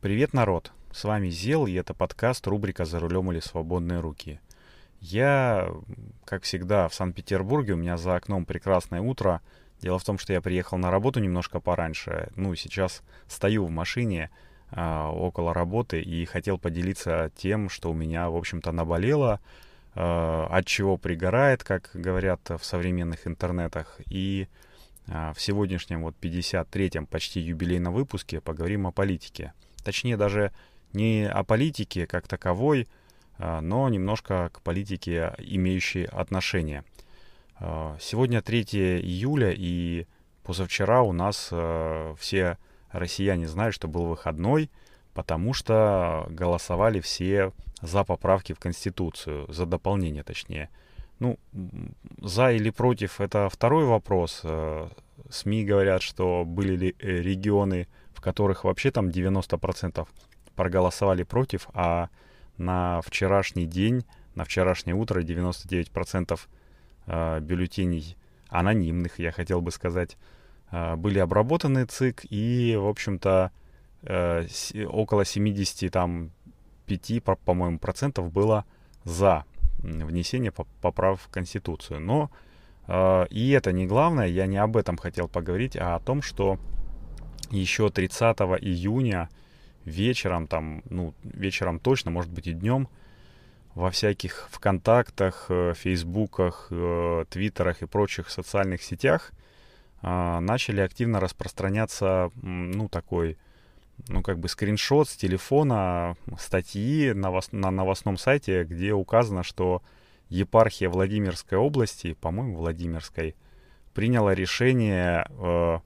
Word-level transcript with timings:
Привет, 0.00 0.32
народ! 0.32 0.70
С 0.92 1.02
вами 1.02 1.28
Зел, 1.28 1.66
и 1.66 1.72
это 1.72 1.92
подкаст 1.92 2.46
рубрика 2.46 2.84
«За 2.84 3.00
рулем 3.00 3.32
или 3.32 3.40
свободные 3.40 3.98
руки». 3.98 4.38
Я, 5.00 5.72
как 6.24 6.44
всегда, 6.44 6.86
в 6.86 6.94
Санкт-Петербурге, 6.94 7.72
у 7.72 7.76
меня 7.76 7.96
за 7.96 8.14
окном 8.14 8.44
прекрасное 8.44 9.00
утро. 9.00 9.40
Дело 9.80 9.98
в 9.98 10.04
том, 10.04 10.16
что 10.16 10.32
я 10.32 10.40
приехал 10.40 10.78
на 10.78 10.92
работу 10.92 11.18
немножко 11.18 11.58
пораньше. 11.58 12.30
Ну, 12.36 12.54
сейчас 12.54 13.02
стою 13.26 13.64
в 13.64 13.70
машине 13.70 14.30
а, 14.70 15.10
около 15.10 15.52
работы 15.52 16.00
и 16.00 16.24
хотел 16.26 16.58
поделиться 16.58 17.32
тем, 17.34 17.68
что 17.68 17.90
у 17.90 17.94
меня, 17.94 18.30
в 18.30 18.36
общем-то, 18.36 18.70
наболело, 18.70 19.40
а, 19.96 20.46
от 20.48 20.64
чего 20.66 20.96
пригорает, 20.96 21.64
как 21.64 21.90
говорят 21.92 22.48
в 22.50 22.64
современных 22.64 23.26
интернетах. 23.26 24.00
И 24.06 24.46
а, 25.08 25.32
в 25.32 25.40
сегодняшнем 25.40 26.02
вот 26.02 26.14
53-м 26.20 27.06
почти 27.06 27.40
юбилейном 27.40 27.92
выпуске 27.92 28.40
поговорим 28.40 28.86
о 28.86 28.92
политике. 28.92 29.54
Точнее, 29.88 30.18
даже 30.18 30.52
не 30.92 31.26
о 31.26 31.44
политике 31.44 32.06
как 32.06 32.28
таковой, 32.28 32.86
а, 33.38 33.62
но 33.62 33.88
немножко 33.88 34.50
к 34.52 34.60
политике, 34.60 35.32
имеющей 35.38 36.04
отношение. 36.04 36.84
А, 37.58 37.96
сегодня 37.98 38.42
3 38.42 39.00
июля, 39.00 39.50
и 39.56 40.06
позавчера 40.42 41.00
у 41.00 41.12
нас 41.12 41.48
а, 41.52 42.14
все 42.16 42.58
россияне 42.90 43.48
знают, 43.48 43.74
что 43.74 43.88
был 43.88 44.04
выходной, 44.04 44.70
потому 45.14 45.54
что 45.54 46.26
голосовали 46.28 47.00
все 47.00 47.52
за 47.80 48.04
поправки 48.04 48.52
в 48.52 48.58
Конституцию, 48.58 49.50
за 49.50 49.64
дополнение 49.64 50.22
точнее. 50.22 50.68
Ну, 51.18 51.38
за 52.20 52.52
или 52.52 52.68
против, 52.68 53.22
это 53.22 53.48
второй 53.48 53.86
вопрос. 53.86 54.44
СМИ 55.30 55.64
говорят, 55.64 56.02
что 56.02 56.44
были 56.44 56.76
ли 56.76 56.96
э, 56.98 57.22
регионы, 57.22 57.88
в 58.18 58.20
которых 58.20 58.64
вообще 58.64 58.90
там 58.90 59.10
90% 59.10 60.08
проголосовали 60.56 61.22
против, 61.22 61.68
а 61.72 62.08
на 62.56 63.00
вчерашний 63.02 63.66
день, 63.66 64.04
на 64.34 64.42
вчерашнее 64.42 64.96
утро 64.96 65.20
99% 65.22 66.40
э, 67.06 67.40
бюллетеней 67.40 68.16
анонимных, 68.48 69.20
я 69.20 69.30
хотел 69.30 69.60
бы 69.60 69.70
сказать, 69.70 70.16
э, 70.72 70.96
были 70.96 71.20
обработаны 71.20 71.84
ЦИК, 71.84 72.26
и, 72.28 72.76
в 72.76 72.88
общем-то, 72.88 73.52
э, 74.02 74.46
около 74.88 75.24
70 75.24 75.88
там 75.92 76.32
5, 76.86 77.22
по-моему, 77.44 77.78
процентов 77.78 78.32
было 78.32 78.64
за 79.04 79.44
внесение 79.78 80.50
поправ 80.80 81.20
в 81.20 81.28
Конституцию. 81.28 82.00
Но 82.00 82.30
и 83.30 83.50
это 83.50 83.70
не 83.70 83.86
главное, 83.86 84.26
я 84.26 84.46
не 84.46 84.56
об 84.56 84.76
этом 84.76 84.96
хотел 84.96 85.28
поговорить, 85.28 85.76
а 85.76 85.94
о 85.94 86.00
том, 86.00 86.22
что 86.22 86.58
еще 87.50 87.90
30 87.90 88.38
июня 88.60 89.28
вечером, 89.84 90.46
там, 90.46 90.82
ну, 90.90 91.14
вечером 91.22 91.78
точно, 91.78 92.10
может 92.10 92.30
быть 92.30 92.46
и 92.46 92.52
днем, 92.52 92.88
во 93.74 93.90
всяких 93.90 94.48
ВКонтактах, 94.50 95.46
э, 95.48 95.72
Фейсбуках, 95.76 96.68
э, 96.70 97.24
Твиттерах 97.30 97.82
и 97.82 97.86
прочих 97.86 98.28
социальных 98.28 98.82
сетях 98.82 99.32
а, 100.00 100.40
начали 100.40 100.80
активно 100.80 101.20
распространяться, 101.20 102.30
ну, 102.42 102.88
такой, 102.88 103.36
ну, 104.08 104.22
как 104.22 104.38
бы 104.38 104.48
скриншот 104.48 105.08
с 105.08 105.16
телефона 105.16 106.16
статьи 106.38 107.12
на, 107.12 107.40
на 107.50 107.70
новостном 107.70 108.16
сайте, 108.16 108.64
где 108.64 108.92
указано, 108.92 109.42
что 109.42 109.82
епархия 110.28 110.88
Владимирской 110.88 111.58
области, 111.58 112.14
по-моему, 112.14 112.56
Владимирской, 112.56 113.34
приняла 113.92 114.34
решение 114.34 115.26
э, 115.30 115.78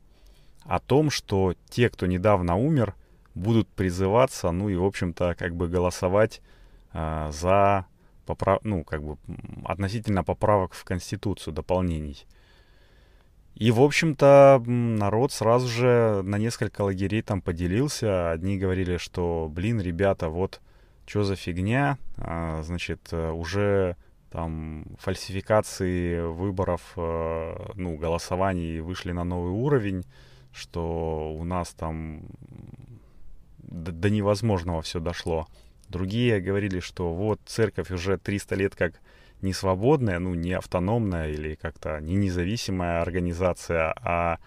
о 0.65 0.79
том, 0.79 1.11
что 1.11 1.55
те, 1.69 1.89
кто 1.89 2.07
недавно 2.07 2.57
умер, 2.57 2.95
будут 3.35 3.69
призываться, 3.69 4.51
ну 4.51 4.69
и, 4.69 4.77
в 4.77 4.85
общем-то, 4.85 5.35
как 5.39 5.55
бы 5.55 5.69
голосовать 5.69 6.41
э, 6.93 7.31
за 7.33 7.87
поправ... 8.27 8.61
ну, 8.63 8.85
как 8.85 9.03
бы 9.03 9.17
относительно 9.65 10.25
поправок 10.25 10.75
в 10.75 10.85
Конституцию, 10.85 11.55
дополнений. 11.55 12.27
И, 13.55 13.71
в 13.71 13.81
общем-то, 13.81 14.63
народ 14.67 15.33
сразу 15.33 15.69
же 15.69 16.23
на 16.25 16.39
несколько 16.39 16.83
лагерей 16.83 17.23
там 17.23 17.43
поделился. 17.43 18.31
Одни 18.31 18.57
говорили, 18.57 18.97
что, 18.97 19.49
блин, 19.51 19.81
ребята, 19.81 20.29
вот 20.29 20.61
что 21.07 21.25
за 21.25 21.37
фигня, 21.37 21.99
а, 22.17 22.63
значит, 22.63 23.09
э, 23.11 23.31
уже 23.31 23.97
там 24.31 24.87
фальсификации 24.99 26.21
выборов, 26.21 26.93
э, 26.97 27.73
ну, 27.75 27.97
голосований 27.97 28.81
вышли 28.81 29.13
на 29.13 29.25
новый 29.25 29.53
уровень, 29.53 30.05
что 30.53 31.33
у 31.33 31.45
нас 31.45 31.71
там 31.71 32.23
до, 33.59 34.11
невозможного 34.11 34.83
все 34.83 35.01
дошло. 35.01 35.47
Другие 35.89 36.41
говорили, 36.41 36.81
что 36.81 37.13
вот 37.13 37.41
церковь 37.47 37.91
уже 37.91 38.19
300 38.19 38.55
лет 38.55 38.75
как 38.77 38.95
не 39.41 39.53
свободная, 39.53 40.19
ну, 40.19 40.35
не 40.35 40.53
автономная 40.53 41.31
или 41.31 41.55
как-то 41.55 42.01
не 42.01 42.15
независимая 42.15 43.03
организация, 43.03 43.93
а 44.03 44.39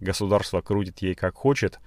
государство 0.00 0.60
крутит 0.60 0.98
ей 0.98 1.14
как 1.14 1.34
хочет. 1.34 1.80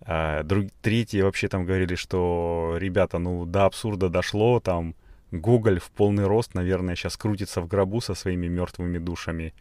А, 0.00 0.42
друг, 0.42 0.66
третьи 0.82 1.20
вообще 1.20 1.48
там 1.48 1.64
говорили, 1.64 1.94
что, 1.94 2.76
ребята, 2.78 3.18
ну, 3.18 3.44
до 3.44 3.66
абсурда 3.66 4.08
дошло, 4.08 4.60
там, 4.60 4.94
Гоголь 5.32 5.80
в 5.80 5.90
полный 5.90 6.24
рост, 6.24 6.54
наверное, 6.54 6.94
сейчас 6.94 7.16
крутится 7.16 7.60
в 7.60 7.66
гробу 7.66 8.00
со 8.00 8.14
своими 8.14 8.46
мертвыми 8.46 8.98
душами. 8.98 9.54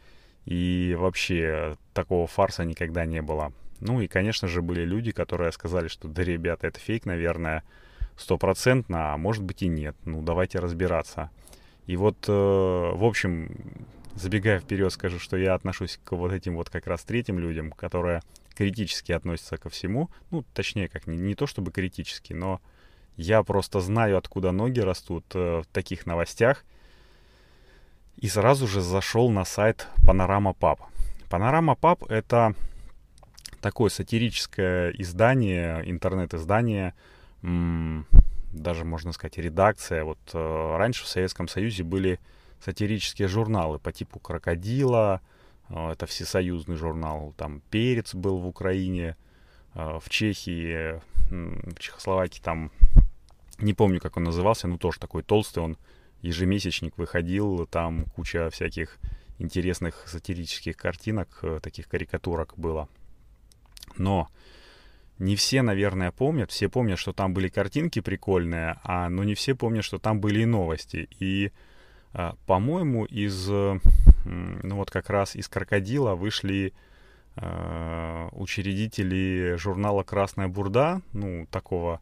И 0.46 0.96
вообще 0.98 1.76
такого 1.94 2.28
фарса 2.28 2.64
никогда 2.64 3.06
не 3.06 3.22
было. 3.22 3.52
Ну 3.80 4.02
и, 4.02 4.08
конечно 4.08 4.48
же, 4.48 4.62
были 4.62 4.86
люди, 4.86 5.12
которые 5.12 5.52
сказали, 5.52 5.88
что 5.88 6.08
да, 6.08 6.24
ребята, 6.24 6.68
это 6.68 6.80
фейк, 6.80 7.06
наверное, 7.06 7.64
стопроцентно, 8.18 9.14
а 9.14 9.18
может 9.18 9.44
быть 9.44 9.64
и 9.64 9.68
нет. 9.68 9.96
Ну, 10.06 10.22
давайте 10.22 10.60
разбираться. 10.60 11.30
И 11.88 11.98
вот, 11.98 12.18
э, 12.28 12.32
в 12.32 13.04
общем, 13.04 13.50
забегая 14.16 14.60
вперед, 14.60 14.92
скажу, 14.92 15.20
что 15.20 15.38
я 15.38 15.54
отношусь 15.54 16.00
к 16.04 16.14
вот 16.14 16.32
этим 16.32 16.56
вот 16.56 16.70
как 16.70 16.88
раз 16.88 17.04
третьим 17.04 17.38
людям, 17.40 17.72
которые 17.72 18.22
критически 18.56 19.12
относятся 19.12 19.58
ко 19.58 19.70
всему. 19.70 20.10
Ну, 20.32 20.44
точнее, 20.54 20.88
как 20.88 21.08
не, 21.08 21.18
не 21.18 21.36
то 21.36 21.46
чтобы 21.46 21.72
критически, 21.72 22.34
но 22.34 22.62
я 23.18 23.44
просто 23.44 23.82
знаю, 23.82 24.18
откуда 24.18 24.52
ноги 24.52 24.80
растут 24.80 25.26
э, 25.34 25.62
в 25.62 25.66
таких 25.72 26.06
новостях. 26.06 26.64
И 28.18 28.28
сразу 28.30 28.68
же 28.68 28.82
зашел 28.82 29.30
на 29.30 29.46
сайт 29.46 29.88
Панорама 30.06 30.54
Паб. 30.54 30.82
Панорама 31.30 31.76
Паб— 31.76 32.04
это 32.10 32.56
такое 33.62 33.90
сатирическое 33.90 34.92
издание, 34.92 35.82
интернет-издание, 35.90 36.94
даже, 37.42 38.86
можно 38.86 39.12
сказать, 39.12 39.38
редакция. 39.38 40.04
Вот 40.04 40.20
э, 40.34 40.76
раньше 40.78 41.04
в 41.04 41.08
Советском 41.08 41.48
Союзе 41.48 41.84
были 41.84 42.20
сатирические 42.64 43.28
журналы 43.28 43.80
по 43.80 43.92
типу 43.92 44.20
«Крокодила», 44.20 45.22
э, 45.70 45.92
это 45.92 46.06
всесоюзный 46.06 46.76
журнал, 46.76 47.34
там 47.38 47.62
«Перец» 47.70 48.16
был 48.16 48.38
в 48.38 48.48
Украине, 48.48 49.18
э, 49.74 50.00
в 50.02 50.10
Чехии, 50.10 51.02
в 51.30 51.80
Чехословакии 51.80 52.40
там, 52.42 52.72
не 53.58 53.74
помню, 53.74 54.00
как 54.00 54.18
он 54.18 54.24
назывался, 54.24 54.68
но 54.68 54.78
тоже 54.78 55.00
такой 55.00 55.24
толстый 55.24 55.60
он, 55.60 55.78
ежемесячник 56.26 56.98
выходил, 56.98 57.68
там 57.68 58.06
куча 58.16 58.50
всяких 58.50 58.98
интересных 59.38 60.08
сатирических 60.08 60.76
картинок, 60.78 61.44
таких 61.62 61.88
карикатурок 61.88 62.54
было. 62.58 62.88
Но 63.98 64.30
не 65.20 65.36
все, 65.36 65.62
наверное, 65.62 66.12
помнят. 66.12 66.52
Все 66.52 66.68
помнят, 66.68 67.00
что 67.00 67.14
там 67.14 67.34
были 67.34 67.48
картинки 67.48 68.02
прикольные, 68.02 68.78
а, 68.84 69.10
но 69.10 69.24
не 69.24 69.36
все 69.36 69.56
помнят, 69.56 69.84
что 69.84 69.98
там 69.98 70.20
были 70.20 70.42
и 70.42 70.46
новости. 70.46 71.08
И, 71.20 71.52
а, 72.12 72.36
по-моему, 72.46 73.06
из, 73.06 73.48
ну 73.48 74.76
вот 74.76 74.92
как 74.92 75.10
раз 75.10 75.36
из 75.36 75.48
«Крокодила» 75.48 76.16
вышли 76.16 76.74
а, 77.38 78.28
учредители 78.34 79.56
журнала 79.58 80.04
«Красная 80.04 80.50
бурда», 80.50 81.02
ну, 81.14 81.48
такого 81.50 82.02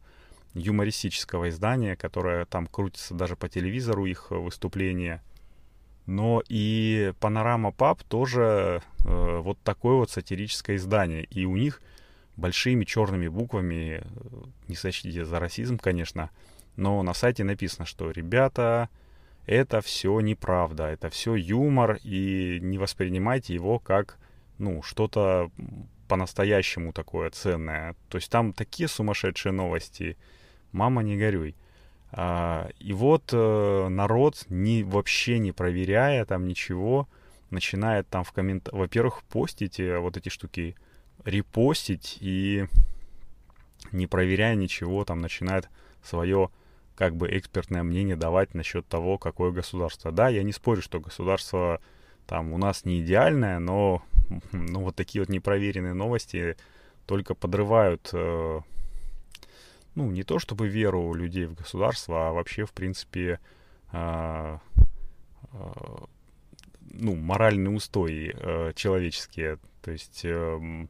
юмористического 0.54 1.50
издания, 1.50 1.96
которое 1.96 2.46
там 2.46 2.68
крутится 2.68 3.14
даже 3.14 3.36
по 3.36 3.50
телевизору, 3.50 4.06
их 4.06 4.32
выступления. 4.32 5.24
Но 6.06 6.44
и 6.48 7.14
«Панорама 7.20 7.72
Паб» 7.72 8.04
тоже 8.04 8.82
э, 9.06 9.38
вот 9.40 9.58
такое 9.64 9.96
вот 9.96 10.12
сатирическое 10.12 10.76
издание. 10.76 11.24
И 11.24 11.46
у 11.46 11.56
них 11.56 11.82
большими 12.36 12.84
черными 12.84 13.28
буквами, 13.28 14.02
э, 14.04 14.44
не 14.68 14.76
сочтите 14.76 15.24
за 15.26 15.40
расизм, 15.40 15.78
конечно, 15.78 16.30
но 16.76 17.02
на 17.04 17.14
сайте 17.14 17.44
написано, 17.44 17.86
что 17.86 18.12
ребята, 18.12 18.90
это 19.46 19.82
все 19.82 20.20
неправда, 20.20 20.88
это 20.88 21.10
все 21.10 21.36
юмор, 21.36 22.00
и 22.04 22.60
не 22.62 22.78
воспринимайте 22.78 23.54
его 23.54 23.80
как, 23.80 24.18
ну, 24.58 24.82
что-то 24.82 25.52
по-настоящему 26.08 26.94
такое 26.94 27.30
ценное. 27.30 27.96
То 28.10 28.18
есть 28.18 28.30
там 28.30 28.54
такие 28.54 28.88
сумасшедшие 28.88 29.52
новости, 29.52 30.18
мама 30.74 31.02
не 31.04 31.18
горюй. 31.18 31.56
А, 32.12 32.70
и 32.80 32.94
вот 32.94 33.30
э, 33.32 33.88
народ, 33.88 34.46
не, 34.50 34.84
вообще 34.84 35.40
не 35.40 35.52
проверяя 35.52 36.26
там 36.26 36.48
ничего, 36.48 37.08
начинает 37.50 38.08
там 38.10 38.24
в 38.24 38.32
комментариях, 38.34 38.80
во-первых, 38.80 39.24
постить 39.24 39.80
э, 39.80 39.98
вот 39.98 40.18
эти 40.18 40.30
штуки, 40.30 40.76
репостить 41.26 42.18
и 42.20 42.66
не 43.92 44.08
проверяя 44.08 44.56
ничего, 44.56 45.06
там 45.06 45.20
начинает 45.20 45.70
свое 46.04 46.50
как 46.96 47.16
бы 47.16 47.28
экспертное 47.36 47.84
мнение 47.84 48.16
давать 48.16 48.54
насчет 48.54 48.86
того, 48.88 49.18
какое 49.18 49.52
государство. 49.52 50.12
Да, 50.12 50.30
я 50.30 50.44
не 50.44 50.52
спорю, 50.52 50.82
что 50.82 51.00
государство 51.00 51.82
там 52.28 52.54
у 52.54 52.58
нас 52.58 52.86
не 52.86 53.00
идеальное, 53.00 53.60
но 53.60 54.04
ну, 54.52 54.82
вот 54.82 54.96
такие 54.96 55.22
вот 55.22 55.30
непроверенные 55.30 55.94
новости 55.94 56.58
только 57.06 57.36
подрывают, 57.36 58.10
э, 58.14 58.60
ну, 59.96 60.10
не 60.12 60.24
то 60.24 60.40
чтобы 60.40 60.68
веру 60.68 61.14
людей 61.14 61.46
в 61.46 61.56
государство, 61.56 62.30
а 62.30 62.34
вообще, 62.34 62.66
в 62.66 62.72
принципе, 62.72 63.40
э, 63.92 64.58
э, 65.54 65.58
ну, 66.92 67.16
моральные 67.16 67.76
устои 67.76 68.34
э, 68.36 68.74
человеческие, 68.76 69.58
то 69.82 69.92
есть 69.92 70.22
э, 70.24 70.88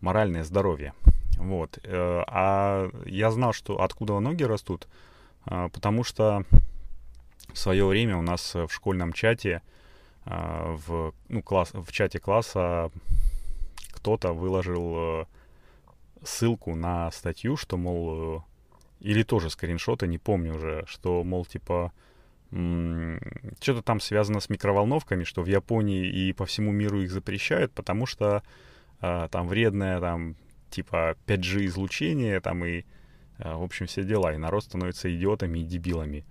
моральное 0.00 0.44
здоровье. 0.44 0.92
Вот. 1.38 1.78
Э, 1.84 2.22
а 2.26 2.90
я 3.06 3.30
знал, 3.30 3.52
что 3.52 3.80
откуда 3.80 4.18
ноги 4.20 4.42
растут, 4.42 4.86
э, 5.46 5.68
потому 5.72 6.04
что 6.04 6.44
в 7.52 7.58
свое 7.58 7.84
время 7.86 8.16
у 8.16 8.22
нас 8.22 8.54
в 8.54 8.68
школьном 8.68 9.12
чате, 9.12 9.62
э, 10.26 10.76
в, 10.86 11.14
ну, 11.28 11.42
класс, 11.42 11.70
в 11.72 11.90
чате 11.92 12.18
класса 12.18 12.90
кто-то 13.92 14.32
выложил 14.32 15.26
ссылку 16.24 16.74
на 16.74 17.10
статью, 17.10 17.56
что, 17.56 17.76
мол, 17.76 18.44
или 19.00 19.22
тоже 19.22 19.50
скриншоты, 19.50 20.06
не 20.06 20.18
помню 20.18 20.54
уже, 20.54 20.84
что, 20.86 21.24
мол, 21.24 21.44
типа, 21.44 21.92
что-то 22.52 23.82
там 23.82 23.98
связано 23.98 24.40
с 24.40 24.50
микроволновками, 24.50 25.24
что 25.24 25.42
в 25.42 25.46
Японии 25.46 26.06
и 26.06 26.32
по 26.34 26.44
всему 26.44 26.70
миру 26.70 27.00
их 27.00 27.10
запрещают, 27.10 27.72
потому 27.72 28.04
что 28.04 28.42
а, 29.00 29.28
там 29.28 29.48
вредное 29.48 30.00
там 30.00 30.36
типа 30.68 31.16
5G 31.26 31.64
излучение 31.66 32.40
там 32.40 32.62
и 32.64 32.84
а, 33.38 33.56
в 33.56 33.62
общем 33.62 33.86
все 33.86 34.04
дела, 34.04 34.34
и 34.34 34.36
народ 34.36 34.64
становится 34.64 35.14
идиотами 35.14 35.60
и 35.60 35.64
дебилами. 35.64 36.26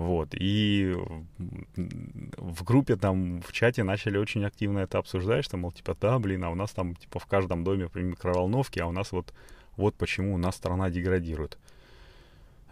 Вот, 0.00 0.30
и 0.32 0.96
в 2.38 2.64
группе 2.64 2.96
там, 2.96 3.42
в 3.42 3.52
чате 3.52 3.82
начали 3.82 4.16
очень 4.16 4.46
активно 4.46 4.78
это 4.78 4.96
обсуждать, 4.96 5.44
что, 5.44 5.58
мол, 5.58 5.72
типа, 5.72 5.94
да, 6.00 6.18
блин, 6.18 6.42
а 6.42 6.48
у 6.48 6.54
нас 6.54 6.70
там, 6.70 6.94
типа, 6.96 7.18
в 7.18 7.26
каждом 7.26 7.64
доме 7.64 7.86
при 7.90 8.00
микроволновке, 8.00 8.82
а 8.82 8.86
у 8.86 8.92
нас 8.92 9.12
вот, 9.12 9.34
вот 9.76 9.94
почему 9.96 10.32
у 10.32 10.38
нас 10.38 10.56
страна 10.56 10.88
деградирует. 10.88 11.58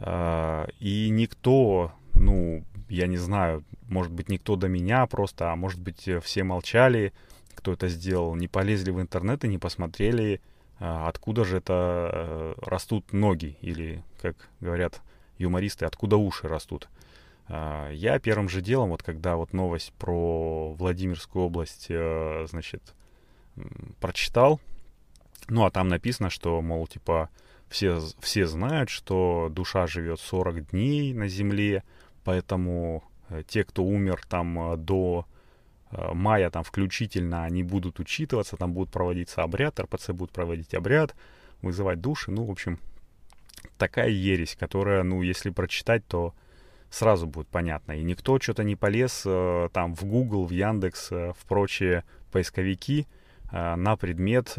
А, 0.01 0.69
и 0.81 1.11
никто, 1.11 1.93
ну, 2.15 2.65
я 2.89 3.07
не 3.07 3.19
знаю, 3.19 3.63
может 3.91 4.11
быть, 4.11 4.31
никто 4.31 4.57
до 4.57 4.69
меня 4.69 5.05
просто, 5.05 5.53
а 5.53 5.57
может 5.57 5.81
быть, 5.81 6.09
все 6.23 6.45
молчали, 6.45 7.13
кто 7.55 7.75
это 7.75 7.89
сделал, 7.89 8.37
не 8.37 8.49
полезли 8.49 8.91
в 8.91 9.03
интернет 9.03 9.45
и 9.45 9.49
не 9.49 9.59
посмотрели, 9.59 10.41
а, 10.81 11.07
откуда 11.09 11.45
же 11.45 11.59
это 11.59 12.11
э, 12.11 12.55
растут 12.63 13.13
ноги, 13.13 13.59
или, 13.61 14.03
как 14.23 14.49
говорят 14.61 15.03
юмористы, 15.37 15.85
откуда 15.85 16.17
уши 16.17 16.49
растут. 16.49 16.89
А, 16.89 17.08
я 17.49 18.19
первым 18.19 18.49
же 18.49 18.61
делом, 18.61 18.91
вот 18.91 19.03
когда 19.03 19.37
вот 19.37 19.53
новость 19.53 19.93
про 19.95 20.73
Владимирскую 20.75 21.47
область, 21.47 21.87
э, 21.89 22.47
значит, 22.49 22.95
прочитал, 24.01 24.61
ну, 25.49 25.65
а 25.65 25.71
там 25.71 25.89
написано, 25.89 26.31
что, 26.31 26.61
мол, 26.61 26.87
типа, 26.87 27.31
все, 27.69 28.01
все 28.21 28.47
знают, 28.47 28.91
что 28.91 29.49
душа 29.51 29.87
живет 29.87 30.21
40 30.21 30.71
дней 30.71 31.15
на 31.15 31.29
Земле, 31.29 31.85
поэтому 32.25 33.03
э, 33.31 33.43
те, 33.47 33.65
кто 33.65 33.83
умер 33.83 34.21
там 34.29 34.75
до 34.85 35.27
Э, 35.91 36.13
мая 36.13 36.51
там 36.51 36.65
включительно 36.65 37.45
они 37.45 37.63
будут 37.63 38.01
учитываться, 38.01 38.57
там 38.57 38.73
будут 38.73 38.93
проводиться 38.93 39.43
обряд, 39.43 39.81
РПЦ 39.81 40.11
будет 40.11 40.31
проводить 40.31 40.75
обряд, 40.75 41.15
вызывать 41.63 42.01
души, 42.01 42.31
ну, 42.31 42.45
в 42.45 42.51
общем, 42.51 42.79
такая 43.79 44.09
ересь, 44.09 44.57
которая, 44.59 45.03
ну, 45.03 45.23
если 45.23 45.51
прочитать, 45.51 46.07
то 46.07 46.35
сразу 46.91 47.27
будет 47.27 47.49
понятно. 47.49 47.93
И 47.93 48.03
никто 48.03 48.39
что-то 48.39 48.65
не 48.65 48.77
полез 48.77 49.23
э, 49.25 49.69
там 49.73 49.95
в 49.95 50.05
Google, 50.05 50.47
в 50.47 50.51
Яндекс, 50.51 51.09
э, 51.13 51.33
в 51.39 51.47
прочие 51.47 52.05
поисковики 52.33 53.07
э, 53.51 53.75
на 53.77 53.97
предмет, 53.97 54.55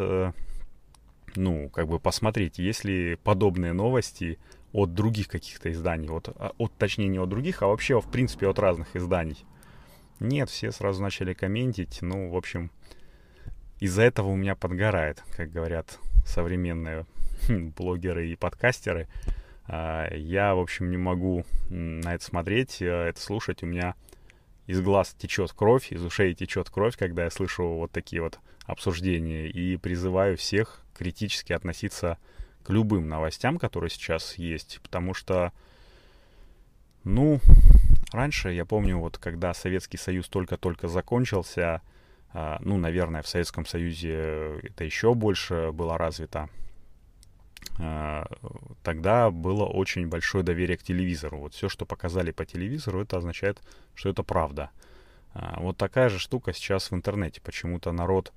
ну, 1.35 1.69
как 1.69 1.87
бы 1.87 1.99
посмотреть, 1.99 2.57
есть 2.57 2.83
ли 2.83 3.15
подобные 3.23 3.73
новости 3.73 4.39
от 4.73 4.93
других 4.93 5.27
каких-то 5.27 5.71
изданий, 5.71 6.09
от, 6.09 6.29
а, 6.29 6.53
от, 6.57 6.73
точнее, 6.77 7.07
не 7.07 7.19
от 7.19 7.29
других, 7.29 7.61
а 7.61 7.67
вообще, 7.67 7.99
в 7.99 8.09
принципе, 8.09 8.47
от 8.47 8.59
разных 8.59 8.95
изданий. 8.95 9.45
Нет, 10.19 10.49
все 10.49 10.71
сразу 10.71 11.01
начали 11.01 11.33
комментить. 11.33 11.99
Ну, 12.01 12.29
в 12.29 12.35
общем, 12.35 12.71
из-за 13.79 14.03
этого 14.03 14.27
у 14.29 14.35
меня 14.35 14.55
подгорает, 14.55 15.23
как 15.35 15.51
говорят 15.51 15.97
современные 16.25 17.05
блогеры 17.49 18.27
и 18.29 18.35
подкастеры. 18.35 19.07
А, 19.69 20.13
я, 20.13 20.55
в 20.55 20.59
общем, 20.59 20.91
не 20.91 20.97
могу 20.97 21.45
на 21.69 22.15
это 22.15 22.23
смотреть, 22.23 22.81
э, 22.81 22.87
это 22.87 23.21
слушать. 23.21 23.63
У 23.63 23.67
меня 23.67 23.95
из 24.67 24.81
глаз 24.81 25.15
течет 25.17 25.53
кровь, 25.53 25.91
из 25.91 26.03
ушей 26.03 26.33
течет 26.33 26.69
кровь, 26.69 26.97
когда 26.97 27.23
я 27.23 27.29
слышу 27.29 27.63
вот 27.63 27.91
такие 27.91 28.21
вот 28.21 28.39
обсуждения. 28.65 29.47
И 29.47 29.77
призываю 29.77 30.35
всех 30.35 30.81
критически 30.93 31.53
относиться 31.53 32.17
к 32.63 32.69
любым 32.69 33.07
новостям, 33.07 33.57
которые 33.57 33.89
сейчас 33.89 34.37
есть, 34.37 34.79
потому 34.81 35.13
что, 35.13 35.53
ну, 37.03 37.39
Раньше, 38.11 38.51
я 38.51 38.65
помню, 38.65 38.97
вот 38.97 39.17
когда 39.17 39.53
Советский 39.53 39.97
Союз 39.97 40.27
только-только 40.29 40.87
закончился, 40.87 41.81
а, 42.33 42.57
ну, 42.61 42.77
наверное, 42.77 43.21
в 43.21 43.27
Советском 43.27 43.65
Союзе 43.65 44.59
это 44.63 44.83
еще 44.83 45.13
больше 45.13 45.71
было 45.71 45.97
развито, 45.97 46.49
тогда 48.83 49.31
было 49.31 49.65
очень 49.65 50.07
большое 50.07 50.43
доверие 50.43 50.77
к 50.77 50.83
телевизору. 50.83 51.39
Вот 51.39 51.53
все, 51.53 51.69
что 51.69 51.85
показали 51.85 52.31
по 52.31 52.45
телевизору, 52.45 53.01
это 53.01 53.17
означает, 53.17 53.61
что 53.95 54.09
это 54.09 54.23
правда. 54.23 54.71
А, 55.33 55.59
вот 55.61 55.77
такая 55.77 56.09
же 56.09 56.19
штука 56.19 56.53
сейчас 56.53 56.91
в 56.91 56.95
интернете. 56.95 57.39
Почему-то 57.41 57.91
народ 57.91 58.33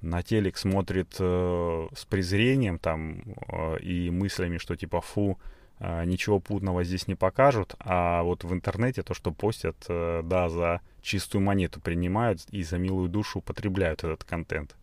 на 0.00 0.22
телек 0.22 0.58
смотрит 0.58 1.16
э, 1.18 1.88
с 1.96 2.04
презрением 2.04 2.78
там 2.78 3.22
э, 3.48 3.78
и 3.78 4.10
мыслями, 4.10 4.58
что 4.58 4.76
типа 4.76 5.00
фу, 5.00 5.38
а, 5.78 6.04
ничего 6.04 6.38
путного 6.40 6.84
здесь 6.84 7.08
не 7.08 7.14
покажут, 7.14 7.74
а 7.80 8.22
вот 8.22 8.44
в 8.44 8.52
интернете 8.52 9.02
то, 9.02 9.12
что 9.12 9.32
постят, 9.32 9.76
э, 9.88 10.22
да, 10.24 10.48
за 10.48 10.80
чистую 11.02 11.42
монету 11.42 11.80
принимают 11.80 12.40
и 12.50 12.62
за 12.62 12.78
милую 12.78 13.08
душу 13.08 13.40
употребляют 13.40 14.04
этот 14.04 14.24
контент. 14.24 14.76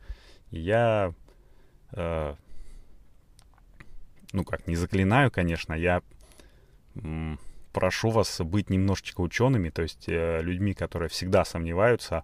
Я, 0.49 1.13
э, 1.93 2.35
ну 4.31 4.43
как, 4.43 4.67
не 4.67 4.75
заклинаю, 4.75 5.31
конечно, 5.31 5.73
я 5.73 6.01
прошу 7.71 8.09
вас 8.09 8.41
быть 8.41 8.69
немножечко 8.69 9.21
учеными, 9.21 9.69
то 9.69 9.81
есть 9.81 10.05
э, 10.07 10.41
людьми, 10.41 10.73
которые 10.73 11.09
всегда 11.09 11.45
сомневаются 11.45 12.23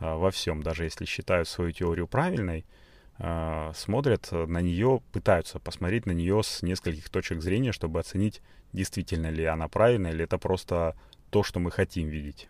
э, 0.00 0.14
во 0.14 0.30
всем, 0.30 0.62
даже 0.62 0.84
если 0.84 1.04
считают 1.04 1.48
свою 1.48 1.72
теорию 1.72 2.06
правильной, 2.06 2.64
э, 3.18 3.72
смотрят 3.74 4.30
на 4.32 4.60
нее, 4.60 5.00
пытаются 5.12 5.58
посмотреть 5.58 6.06
на 6.06 6.12
нее 6.12 6.42
с 6.42 6.62
нескольких 6.62 7.08
точек 7.10 7.42
зрения, 7.42 7.72
чтобы 7.72 8.00
оценить, 8.00 8.40
действительно 8.72 9.28
ли 9.30 9.44
она 9.44 9.68
правильная, 9.68 10.12
или 10.12 10.24
это 10.24 10.38
просто 10.38 10.96
то, 11.30 11.42
что 11.42 11.60
мы 11.60 11.70
хотим 11.70 12.08
видеть. 12.08 12.48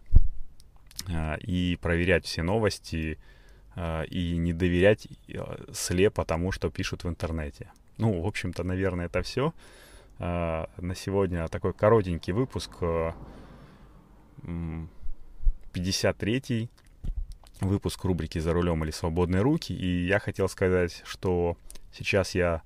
И 1.40 1.78
проверять 1.80 2.26
все 2.26 2.42
новости 2.42 3.18
и 4.10 4.36
не 4.36 4.52
доверять 4.52 5.06
слепо 5.72 6.24
тому, 6.24 6.50
что 6.50 6.70
пишут 6.70 7.04
в 7.04 7.08
интернете. 7.08 7.70
Ну, 7.98 8.22
в 8.22 8.26
общем-то, 8.26 8.64
наверное, 8.64 9.06
это 9.06 9.22
все. 9.22 9.52
Э, 10.18 10.66
на 10.78 10.94
сегодня 10.94 11.46
такой 11.48 11.74
коротенький 11.74 12.32
выпуск. 12.32 12.70
Э, 12.80 13.12
53-й 15.72 16.70
выпуск 17.60 18.04
рубрики 18.04 18.38
«За 18.38 18.52
рулем 18.52 18.84
или 18.84 18.90
свободные 18.90 19.42
руки». 19.42 19.72
И 19.72 20.06
я 20.06 20.18
хотел 20.18 20.48
сказать, 20.48 21.02
что 21.04 21.56
сейчас 21.92 22.34
я 22.34 22.62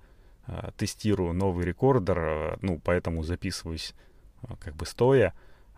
э, 0.47 0.71
тестирую 0.77 1.33
новый 1.33 1.65
рекордер, 1.65 2.19
э, 2.19 2.57
ну, 2.61 2.81
поэтому 2.83 3.23
записываюсь 3.23 3.95
э, 4.43 4.55
как 4.61 4.77
бы 4.77 4.87
стоя. 4.87 5.35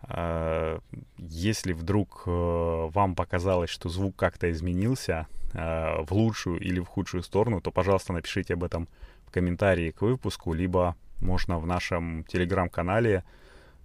Э, 0.07 0.79
если 1.17 1.73
вдруг 1.73 2.23
э, 2.25 2.29
вам 2.29 3.15
показалось, 3.15 3.69
что 3.69 3.89
звук 3.89 4.15
как-то 4.15 4.51
изменился 4.51 5.27
э, 5.53 6.03
в 6.03 6.11
лучшую 6.11 6.59
или 6.59 6.79
в 6.79 6.85
худшую 6.85 7.23
сторону, 7.23 7.61
то, 7.61 7.71
пожалуйста, 7.71 8.13
напишите 8.13 8.53
об 8.53 8.63
этом 8.63 8.87
комментарии 9.31 9.91
к 9.91 10.01
выпуску, 10.01 10.53
либо 10.53 10.95
можно 11.21 11.59
в 11.59 11.65
нашем 11.65 12.23
телеграм-канале 12.25 13.23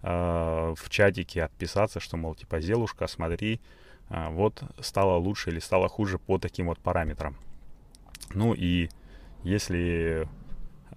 э, 0.03 0.75
в 0.77 0.89
чатике 0.89 1.45
отписаться, 1.45 2.01
что, 2.01 2.17
мол, 2.17 2.35
типа, 2.35 2.61
Зелушка, 2.61 3.07
смотри, 3.07 3.61
а, 4.11 4.29
вот 4.31 4.63
стало 4.81 5.17
лучше 5.17 5.51
или 5.51 5.61
стало 5.61 5.89
хуже 5.89 6.19
по 6.19 6.39
таким 6.39 6.67
вот 6.67 6.81
параметрам. 6.81 7.37
Ну 8.35 8.55
и 8.55 8.89
если, 9.45 10.29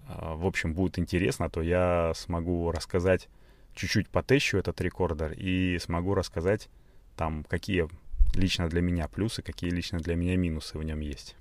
а, 0.07 0.35
в 0.35 0.45
общем, 0.45 0.73
будет 0.73 0.97
интересно, 0.97 1.49
то 1.49 1.61
я 1.61 2.11
смогу 2.15 2.71
рассказать, 2.71 3.29
чуть-чуть 3.75 4.09
потещу 4.09 4.57
этот 4.57 4.81
рекордер 4.81 5.33
и 5.33 5.77
смогу 5.79 6.15
рассказать 6.15 6.69
там, 7.15 7.43
какие 7.43 7.87
лично 8.33 8.67
для 8.67 8.81
меня 8.81 9.07
плюсы, 9.07 9.43
какие 9.43 9.69
лично 9.69 9.99
для 9.99 10.15
меня 10.15 10.35
минусы 10.35 10.79
в 10.79 10.83
нем 10.83 10.99
есть. 10.99 11.35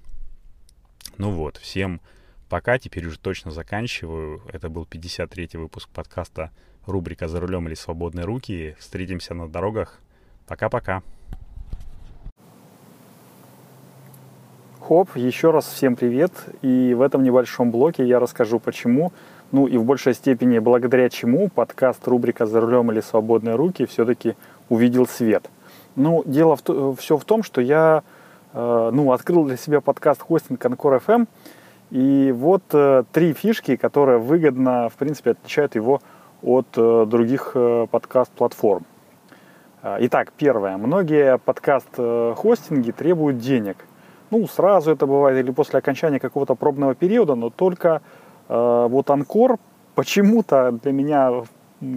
Ну 1.17 1.31
вот, 1.31 1.57
всем 1.57 2.03
пока, 2.53 2.79
теперь 2.79 3.07
уже 3.07 3.19
точно 3.19 3.51
заканчиваю. 3.51 4.43
Это 4.53 4.69
был 4.69 4.83
53-й 4.85 5.57
выпуск 5.57 5.89
подкаста 5.89 6.51
рубрика 6.85 7.27
«За 7.27 7.41
рулем 7.41 7.67
или 7.67 7.75
свободные 7.75 8.27
руки». 8.27 8.77
Встретимся 8.79 9.33
на 9.33 9.49
дорогах. 9.49 10.01
Пока-пока. 10.47 11.03
Хоп, 14.87 15.17
еще 15.17 15.51
раз 15.51 15.65
всем 15.65 15.97
привет. 15.97 16.31
И 16.61 16.93
в 16.93 17.01
этом 17.01 17.23
небольшом 17.23 17.71
блоке 17.71 18.07
я 18.07 18.21
расскажу, 18.21 18.61
почему, 18.61 19.15
ну 19.51 19.67
и 19.67 19.79
в 19.79 19.85
большей 19.85 20.13
степени 20.13 20.59
благодаря 20.59 21.09
чему 21.09 21.49
подкаст 21.49 22.07
рубрика 22.07 22.45
«За 22.45 22.61
рулем 22.61 22.93
или 22.93 23.01
свободные 23.01 23.55
руки» 23.55 23.87
все-таки 23.87 24.35
увидел 24.69 25.07
свет. 25.07 25.49
Ну, 25.97 26.23
дело 26.27 26.57
в, 26.57 26.97
все 26.97 27.17
в 27.17 27.25
том, 27.25 27.45
что 27.45 27.63
я 27.63 28.03
э, 28.53 28.91
ну, 28.93 29.13
открыл 29.13 29.47
для 29.47 29.57
себя 29.57 29.81
подкаст 29.81 30.21
хостинг 30.21 30.63
Анкор 30.63 30.97
FM– 30.97 31.27
и 31.93 32.33
вот 32.33 32.63
э, 32.73 33.05
три 33.13 33.35
фишки, 33.35 33.77
которые 33.77 34.17
выгодно, 34.19 34.89
в 34.89 34.95
принципе, 34.95 35.33
отличают 35.33 35.75
его 35.75 36.01
от 36.43 36.67
э, 36.75 37.05
других 37.07 37.53
э, 37.55 37.87
подкаст-платформ. 37.91 38.87
Итак, 39.85 40.33
первое. 40.37 40.77
Многие 40.79 41.39
подкаст-хостинги 41.39 42.93
требуют 42.93 43.39
денег. 43.39 43.77
Ну, 44.31 44.47
сразу 44.47 44.91
это 44.91 45.07
бывает 45.07 45.45
или 45.45 45.51
после 45.51 45.81
окончания 45.81 46.19
какого-то 46.19 46.55
пробного 46.55 46.95
периода, 46.95 47.35
но 47.35 47.51
только 47.51 48.01
э, 48.49 48.87
вот 48.89 49.11
Анкор 49.11 49.59
почему-то 49.95 50.73
для 50.73 50.93
меня 50.93 51.43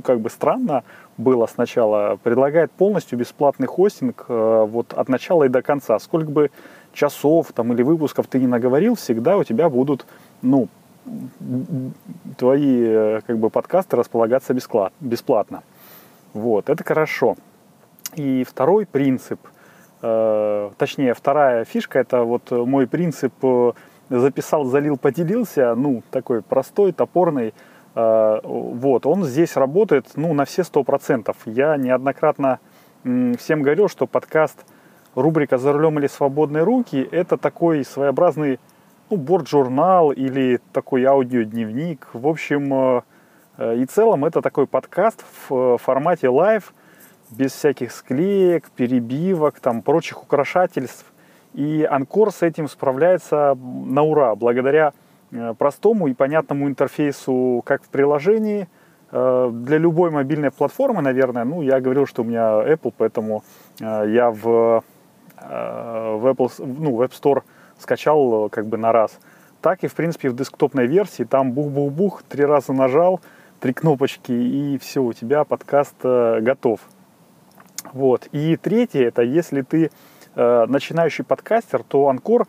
как 0.03 0.19
бы 0.19 0.29
странно 0.29 0.83
было 1.17 1.45
сначала, 1.47 2.17
предлагает 2.21 2.71
полностью 2.71 3.17
бесплатный 3.17 3.67
хостинг 3.67 4.25
э, 4.27 4.65
вот 4.67 4.93
от 4.93 5.07
начала 5.07 5.45
и 5.45 5.47
до 5.47 5.61
конца. 5.61 5.97
Сколько 5.99 6.29
бы 6.29 6.51
часов 6.95 7.51
там, 7.53 7.73
или 7.73 7.83
выпусков 7.83 8.27
ты 8.27 8.39
не 8.39 8.47
наговорил, 8.47 8.95
всегда 8.95 9.37
у 9.37 9.43
тебя 9.43 9.69
будут, 9.69 10.07
ну, 10.41 10.67
твои 12.37 12.83
э, 12.83 13.21
как 13.27 13.37
бы 13.37 13.49
подкасты 13.49 13.95
располагаться 13.95 14.55
бесплатно. 14.99 15.63
Вот, 16.33 16.69
это 16.69 16.83
хорошо. 16.83 17.35
И 18.15 18.43
второй 18.43 18.85
принцип, 18.87 19.39
э, 20.01 20.71
точнее, 20.77 21.13
вторая 21.13 21.65
фишка, 21.65 21.99
это 21.99 22.23
вот 22.23 22.49
мой 22.49 22.87
принцип 22.87 23.33
э, 23.43 23.71
записал, 24.09 24.65
залил, 24.65 24.97
поделился, 24.97 25.75
ну, 25.75 26.01
такой 26.09 26.41
простой, 26.41 26.91
топорный, 26.91 27.53
вот, 27.95 29.05
он 29.05 29.23
здесь 29.23 29.55
работает, 29.55 30.05
ну, 30.17 30.33
на 30.33 30.43
все 30.43 30.65
сто 30.65 30.83
процентов. 30.83 31.37
Я 31.45 31.77
неоднократно 31.77 32.59
всем 33.03 33.61
говорил, 33.61 33.87
что 33.87 34.05
подкаст– 34.05 34.65
рубрика 35.15 35.57
«За 35.57 35.73
рулем 35.73 35.97
или 35.99 36.07
свободные 36.07 36.63
руки»— 36.63 37.07
это 37.11 37.37
такой 37.37 37.83
своеобразный 37.83 38.59
ну, 39.09 39.17
борт-журнал 39.17 40.11
или 40.11 40.59
такой 40.73 41.05
аудиодневник. 41.05 42.07
В 42.13 42.27
общем 42.27 42.73
э, 42.73 43.01
э, 43.57 43.77
и 43.77 43.81
в 43.81 43.85
целом 43.85 44.25
это 44.25 44.41
такой 44.41 44.67
подкаст 44.67 45.23
в 45.47 45.53
э, 45.53 45.77
формате 45.77 46.29
live, 46.29 46.73
без 47.29 47.51
всяких 47.51 47.91
склеек, 47.91 48.69
перебивок, 48.71 49.59
там, 49.59 49.81
прочих 49.81 50.23
украшательств. 50.23 51.05
И 51.53 51.87
Anchor 51.89 52.31
с 52.31 52.41
этим 52.41 52.67
справляется 52.67 53.55
на 53.55 54.03
ура, 54.03 54.35
благодаря 54.35 54.93
простому 55.57 56.07
и 56.07 56.13
понятному 56.13 56.67
интерфейсу 56.67 57.63
как 57.65 57.83
в 57.83 57.87
приложении, 57.87 58.67
для 59.11 59.77
любой 59.77 60.11
мобильной 60.11 60.51
платформы, 60.51 61.01
наверное. 61.01 61.45
Ну, 61.45 61.61
я 61.61 61.79
говорил, 61.79 62.05
что 62.05 62.23
у 62.23 62.25
меня 62.25 62.61
Apple, 62.61 62.93
поэтому 62.97 63.43
я 63.79 64.31
в 64.31 64.83
в 65.39 66.31
Apple, 66.31 66.51
ну, 66.59 66.95
в 66.95 67.01
App 67.01 67.11
Store 67.11 67.43
скачал 67.79 68.47
э, 68.47 68.49
как 68.49 68.67
бы 68.67 68.77
на 68.77 68.91
раз. 68.91 69.19
Так 69.61 69.83
и, 69.83 69.87
в 69.87 69.95
принципе, 69.95 70.29
в 70.29 70.35
десктопной 70.35 70.87
версии 70.87 71.23
там 71.23 71.51
бух-бух-бух, 71.51 72.23
три 72.23 72.45
раза 72.45 72.73
нажал, 72.73 73.21
три 73.59 73.73
кнопочки, 73.73 74.31
и 74.31 74.77
все, 74.77 75.01
у 75.01 75.13
тебя 75.13 75.43
подкаст 75.43 75.95
э, 76.03 76.39
готов. 76.41 76.81
Вот. 77.93 78.27
И 78.31 78.57
третье, 78.57 79.07
это 79.07 79.21
если 79.21 79.61
ты 79.61 79.91
э, 80.35 80.65
начинающий 80.67 81.23
подкастер, 81.23 81.83
то 81.83 82.09
Анкор 82.09 82.47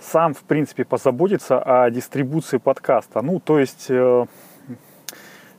сам, 0.00 0.34
в 0.34 0.42
принципе, 0.42 0.84
позаботится 0.84 1.58
о 1.58 1.90
дистрибуции 1.90 2.58
подкаста. 2.58 3.22
Ну, 3.22 3.40
то 3.40 3.58
есть 3.58 3.86
э, 3.88 4.26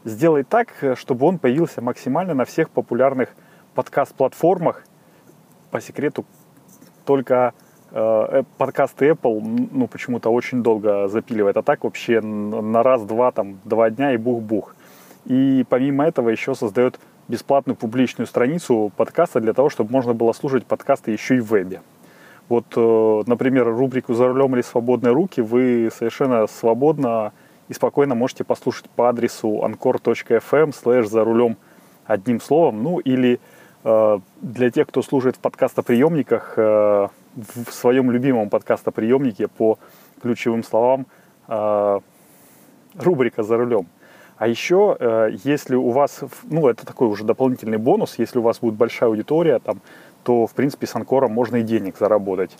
сделай 0.03 0.43
так, 0.43 0.69
чтобы 0.95 1.25
он 1.25 1.39
появился 1.39 1.81
максимально 1.81 2.33
на 2.33 2.45
всех 2.45 2.69
популярных 2.69 3.29
подкаст-платформах. 3.73 4.83
По 5.71 5.81
секрету, 5.81 6.25
только 7.07 7.53
э, 7.91 8.43
подкасты 8.57 9.09
Apple, 9.09 9.69
ну, 9.71 9.87
почему-то 9.87 10.29
очень 10.29 10.61
долго 10.61 11.07
запиливает, 11.07 11.57
а 11.57 11.63
так 11.63 11.83
вообще 11.83 12.21
на 12.21 12.83
раз-два, 12.83 13.31
там, 13.31 13.59
два 13.63 13.89
дня 13.89 14.13
и 14.13 14.17
бух-бух. 14.17 14.75
И 15.25 15.65
помимо 15.69 16.05
этого 16.05 16.29
еще 16.29 16.53
создает 16.53 16.99
бесплатную 17.27 17.75
публичную 17.75 18.27
страницу 18.27 18.91
подкаста 18.95 19.39
для 19.39 19.53
того, 19.53 19.69
чтобы 19.69 19.91
можно 19.91 20.13
было 20.13 20.33
слушать 20.33 20.65
подкасты 20.65 21.11
еще 21.11 21.37
и 21.37 21.39
в 21.39 21.49
вебе. 21.51 21.81
Вот, 22.49 22.65
э, 22.75 23.23
например, 23.25 23.65
рубрику 23.65 24.13
«За 24.13 24.27
рулем 24.27 24.53
или 24.55 24.61
свободные 24.61 25.13
руки» 25.13 25.41
вы 25.41 25.89
совершенно 25.97 26.45
свободно 26.47 27.31
и 27.69 27.73
спокойно 27.73 28.15
можете 28.15 28.43
послушать 28.43 28.89
по 28.89 29.09
адресу 29.09 29.63
anchor.fm 29.65 30.73
слэш 30.73 31.07
«За 31.07 31.23
рулем» 31.23 31.57
одним 32.05 32.39
словом, 32.39 32.83
ну 32.83 32.99
или 32.99 33.35
Э, 33.35 33.56
для 34.41 34.69
тех, 34.69 34.87
кто 34.87 35.01
служит 35.01 35.37
в 35.37 35.39
подкастоприемниках, 35.39 36.53
э, 36.57 37.07
в 37.35 37.71
своем 37.71 38.11
любимом 38.11 38.49
подкастоприемнике 38.49 39.47
по 39.47 39.77
ключевым 40.21 40.63
словам 40.63 41.05
э, 41.47 41.99
рубрика 42.95 43.43
«За 43.43 43.57
рулем». 43.57 43.87
А 44.37 44.47
еще, 44.47 45.31
если 45.43 45.73
у 45.73 45.89
вас, 45.89 46.19
ну, 46.43 46.67
это 46.67 46.85
такой 46.85 47.07
уже 47.07 47.23
дополнительный 47.23 47.79
бонус, 47.79 48.19
если 48.19 48.37
у 48.37 48.43
вас 48.43 48.59
будет 48.59 48.75
большая 48.75 49.09
аудитория, 49.09 49.57
там, 49.57 49.81
то, 50.23 50.45
в 50.45 50.53
принципе, 50.53 50.85
с 50.85 50.95
Анкором 50.95 51.31
можно 51.31 51.55
и 51.55 51.63
денег 51.63 51.97
заработать. 51.97 52.55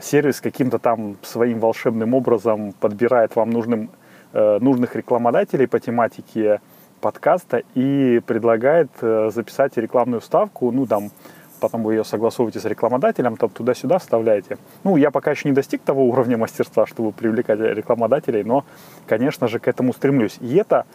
Сервис 0.00 0.40
каким-то 0.40 0.78
там 0.78 1.16
своим 1.22 1.58
волшебным 1.58 2.14
образом 2.14 2.72
подбирает 2.72 3.34
вам 3.34 3.50
нужным, 3.50 3.90
нужных 4.32 4.94
рекламодателей 4.94 5.66
по 5.66 5.80
тематике 5.80 6.60
подкаста 7.00 7.62
и 7.74 8.20
предлагает 8.26 8.90
э, 9.00 9.30
записать 9.32 9.76
рекламную 9.76 10.20
вставку, 10.20 10.70
ну 10.72 10.86
там 10.86 11.10
потом 11.58 11.82
вы 11.82 11.94
ее 11.94 12.04
согласовываете 12.04 12.60
с 12.60 12.64
рекламодателем, 12.64 13.36
там 13.36 13.50
туда-сюда 13.50 13.98
вставляете. 13.98 14.58
Ну, 14.84 14.96
я 14.96 15.10
пока 15.10 15.32
еще 15.32 15.48
не 15.48 15.54
достиг 15.54 15.82
того 15.82 16.04
уровня 16.04 16.38
мастерства, 16.38 16.86
чтобы 16.86 17.12
привлекать 17.12 17.60
рекламодателей, 17.60 18.44
но, 18.44 18.64
конечно 19.06 19.48
же, 19.48 19.58
к 19.58 19.68
этому 19.68 19.92
стремлюсь. 19.92 20.38
И 20.40 20.54
это 20.56 20.86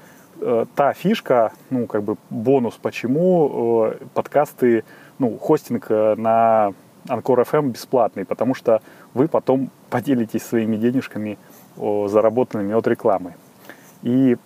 э, 0.42 0.66
та 0.76 0.94
фишка, 0.94 1.52
ну, 1.70 1.86
как 1.86 2.04
бы 2.04 2.18
бонус, 2.30 2.80
почему 2.82 3.88
э, 3.88 4.06
подкасты, 4.14 4.84
ну, 5.20 5.38
хостинг 5.38 5.88
э, 5.90 6.16
на 6.16 6.74
Анкор 7.08 7.42
FM 7.42 7.72
бесплатный, 7.72 8.26
потому 8.26 8.56
что 8.56 8.82
вы 9.14 9.28
потом 9.28 9.70
поделитесь 9.90 10.44
своими 10.44 10.78
денежками, 10.78 11.38
о, 11.78 12.08
заработанными 12.08 12.74
от 12.74 12.88
рекламы. 12.88 13.36
И 14.04 14.38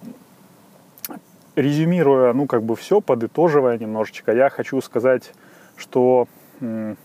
резюмируя, 1.57 2.33
ну, 2.33 2.45
как 2.45 2.63
бы 2.63 2.75
все, 2.75 3.01
подытоживая 3.01 3.77
немножечко, 3.77 4.31
я 4.31 4.49
хочу 4.49 4.79
сказать, 4.79 5.33
что, 5.75 6.27
ну, 6.59 6.95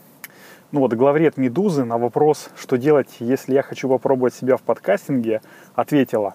вот 0.73 0.92
главред 0.92 1.38
«Медузы» 1.38 1.85
на 1.85 1.99
вопрос, 1.99 2.50
что 2.56 2.76
делать, 2.76 3.09
если 3.18 3.54
я 3.54 3.62
хочу 3.62 3.88
попробовать 3.88 4.35
себя 4.35 4.56
в 4.56 4.62
подкастинге, 4.62 5.40
ответила, 5.75 6.35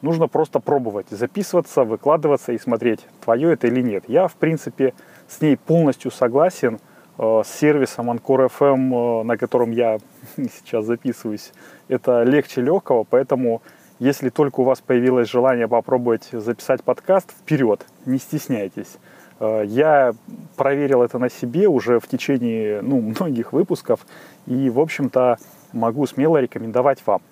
нужно 0.00 0.28
просто 0.28 0.60
пробовать, 0.60 1.08
записываться, 1.10 1.84
выкладываться 1.84 2.52
и 2.52 2.58
смотреть, 2.58 3.06
твое 3.22 3.52
это 3.52 3.66
или 3.66 3.82
нет. 3.82 4.04
Я, 4.08 4.28
в 4.28 4.34
принципе, 4.34 4.94
с 5.28 5.40
ней 5.42 5.58
полностью 5.58 6.10
согласен, 6.10 6.80
э, 7.18 7.42
с 7.44 7.48
сервисом 7.48 8.10
Anchor 8.10 8.48
FM, 8.48 9.20
э, 9.20 9.24
на 9.24 9.36
котором 9.36 9.72
я 9.72 9.98
сейчас 10.36 10.86
записываюсь, 10.86 11.52
это 11.88 12.22
легче 12.22 12.62
легкого, 12.62 13.04
поэтому 13.04 13.60
если 13.98 14.28
только 14.28 14.60
у 14.60 14.64
вас 14.64 14.80
появилось 14.80 15.28
желание 15.28 15.68
попробовать 15.68 16.28
записать 16.32 16.84
подкаст, 16.84 17.32
вперед, 17.32 17.84
не 18.06 18.18
стесняйтесь. 18.18 18.98
Э, 19.40 19.62
я 19.64 20.14
проверил 20.56 21.02
это 21.02 21.18
на 21.18 21.30
себе 21.30 21.68
уже 21.68 22.00
в 22.00 22.08
течение 22.08 22.80
ну, 22.82 23.00
многих 23.18 23.52
выпусков 23.52 24.06
и, 24.46 24.70
в 24.70 24.80
общем-то, 24.80 25.38
могу 25.72 26.06
смело 26.06 26.38
рекомендовать 26.38 27.02
вам. 27.06 27.22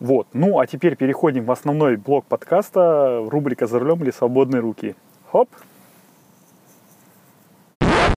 Вот. 0.00 0.26
Ну, 0.32 0.58
а 0.58 0.66
теперь 0.66 0.96
переходим 0.96 1.44
в 1.44 1.52
основной 1.52 1.96
блок 1.96 2.24
подкаста, 2.26 3.24
рубрика 3.28 3.66
«За 3.66 3.78
рулем 3.78 4.02
или 4.02 4.10
свободные 4.10 4.60
руки». 4.60 4.96
Хоп! 5.30 5.48